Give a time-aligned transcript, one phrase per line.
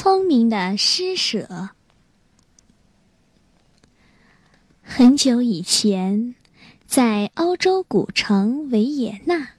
[0.00, 1.70] 聪明的施舍。
[4.80, 6.36] 很久以前，
[6.86, 9.54] 在欧洲古城维也纳，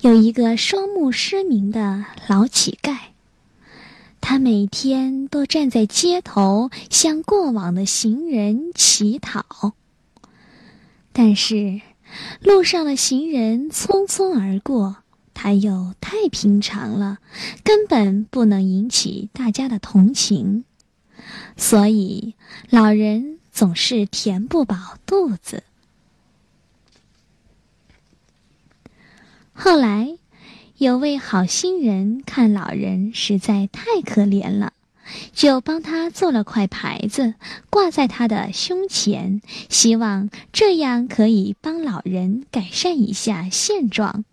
[0.00, 2.96] 有一个双目失明的老乞丐。
[4.22, 9.74] 他每天都站在街头向过往的行人乞讨，
[11.12, 11.82] 但是
[12.40, 15.03] 路上的行人匆匆而过。
[15.34, 17.18] 他又太平常了，
[17.62, 20.64] 根本不能引起大家的同情，
[21.56, 22.34] 所以
[22.70, 25.64] 老人总是填不饱肚子。
[29.52, 30.16] 后来，
[30.78, 34.72] 有位好心人看老人实在太可怜了，
[35.32, 37.34] 就帮他做了块牌子，
[37.70, 44.24] 挂在他的胸前，希望这样可以帮老人改善一下现状。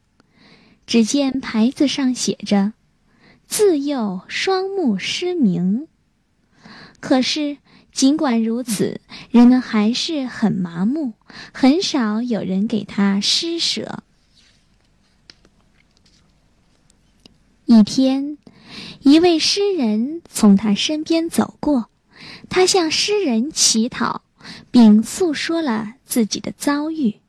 [0.85, 2.73] 只见牌子上写着
[3.47, 5.87] “自幼双目失明”，
[6.99, 7.57] 可是
[7.93, 11.13] 尽管如此，人们还是很麻木，
[11.53, 14.03] 很少有人给他施舍。
[17.65, 18.37] 一天，
[18.99, 21.89] 一位诗人从他身边走过，
[22.49, 24.23] 他向诗人乞讨，
[24.71, 27.20] 并诉说了自己的遭遇。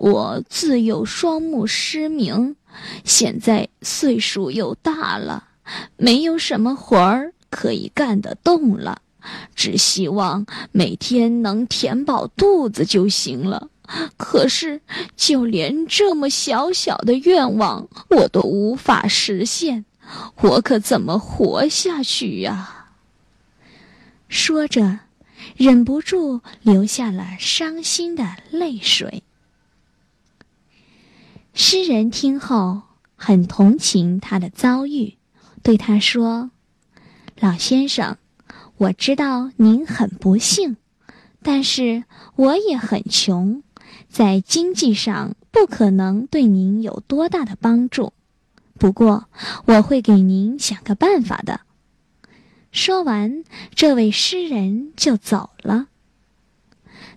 [0.00, 2.56] 我自幼双目失明，
[3.04, 5.48] 现在岁数又大了，
[5.98, 9.02] 没有什么活儿可以干得动了，
[9.54, 13.68] 只希望每天能填饱肚子就行了。
[14.16, 14.80] 可是，
[15.16, 19.84] 就连这么小小的愿望，我都无法实现，
[20.40, 22.86] 我可怎么活下去呀？
[24.30, 25.00] 说着，
[25.58, 29.22] 忍不住流下了伤心的泪水。
[31.52, 32.82] 诗人听后
[33.16, 35.16] 很同情他的遭遇，
[35.62, 36.50] 对他说
[37.38, 38.16] ：“老先生，
[38.76, 40.76] 我知道您很不幸，
[41.42, 42.04] 但是
[42.36, 43.62] 我也很穷，
[44.08, 48.12] 在经济上不可能对您有多大的帮助。
[48.78, 49.26] 不过
[49.66, 51.60] 我会给您想个办法的。”
[52.72, 53.44] 说完，
[53.74, 55.88] 这位诗人就走了。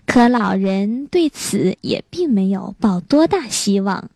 [0.06, 4.10] 可老人对此也并没有抱多大希望。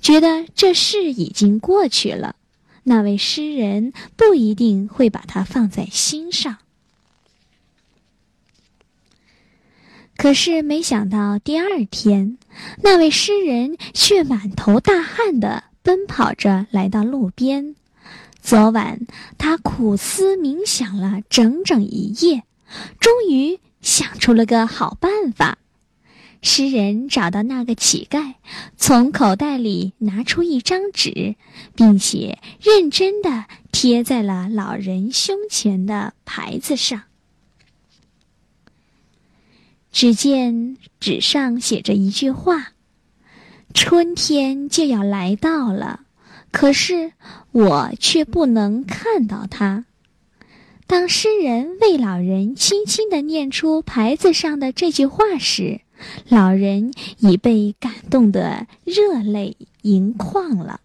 [0.00, 2.36] 觉得这事已经过去了，
[2.84, 6.58] 那位诗人不一定会把它放在心上。
[10.16, 12.36] 可是没想到第二天，
[12.82, 17.74] 那位诗人却满头大汗的奔跑着来到路边。
[18.42, 19.06] 昨晚
[19.38, 22.42] 他苦思冥想了整整一夜，
[22.98, 25.58] 终于想出了个好办法。
[26.42, 28.34] 诗人找到那个乞丐，
[28.76, 31.36] 从口袋里拿出一张纸，
[31.74, 37.02] 并且认真的贴在了老人胸前的牌子上。
[39.92, 42.72] 只见纸上写着一句话
[43.74, 46.00] ：“春天就要来到了，
[46.50, 47.12] 可是
[47.52, 49.84] 我却不能看到它。”
[50.86, 55.82] 当诗人为老人轻轻的念出牌子上的这句话时，
[56.28, 60.80] 老人已被感动得热泪盈眶了。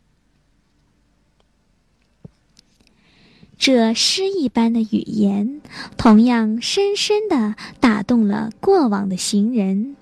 [3.57, 5.61] 这诗一般的语言，
[5.97, 9.95] 同样深深的打动了过往的行人。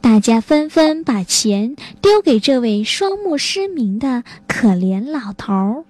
[0.00, 5.84] 大家纷纷把钱丢给这位双目失明的可怜老头儿。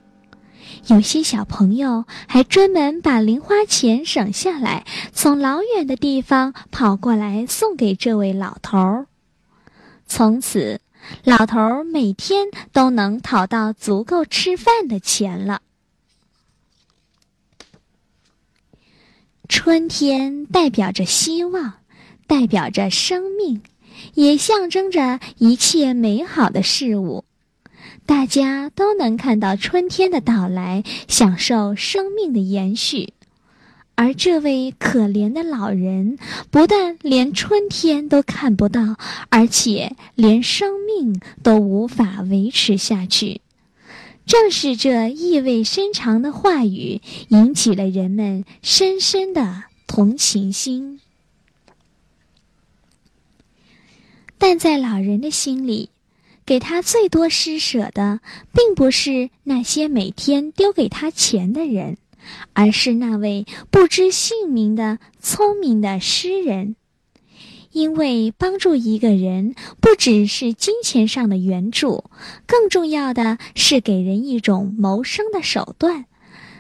[0.86, 9.06] 有些小朋友还专门把零花钱省下来，从老远的地方跑过来送给这位老头儿。
[10.06, 10.80] 从此，
[11.24, 15.60] 老头儿每天都能讨到足够吃饭的钱了。
[19.48, 21.74] 春天代表着希望，
[22.26, 23.62] 代表着生命，
[24.14, 27.24] 也象征着一切美好的事物。
[28.06, 33.12] 大家都能看到春天的到来，享受生命的延续，
[33.96, 36.18] 而这位可怜的老人
[36.50, 38.96] 不但连春天都看不到，
[39.28, 43.42] 而且连生命都无法维持下去。
[44.24, 51.00] 正是这意味深长的话语，引起了人们深深的同情心。
[54.38, 55.90] 但在老人的心里。
[56.48, 58.20] 给他最多施舍的，
[58.54, 61.98] 并不是那些每天丢给他钱的人，
[62.54, 66.74] 而是那位不知姓名的聪明的诗人。
[67.70, 72.04] 因为帮助一个人，不只是金钱上的援助，
[72.46, 76.06] 更重要的是给人一种谋生的手段。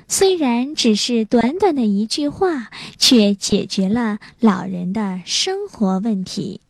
[0.06, 2.68] 虽然只是短短的一句话，
[2.98, 6.60] 却解决了老人的生活问题。